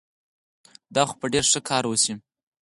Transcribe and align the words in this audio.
دا 0.95 1.03
خو 1.07 1.13
به 1.19 1.27
ډېر 1.33 1.45
ښه 1.51 1.59
کار 1.69 1.83
وشي. 1.87 2.13